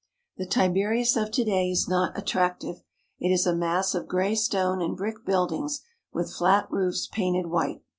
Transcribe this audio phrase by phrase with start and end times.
[0.37, 2.81] The Tiberias of to day is not attractive.
[3.19, 5.81] It is a mass of gray stone and brick buildings,
[6.11, 7.83] with flat roofs painted white.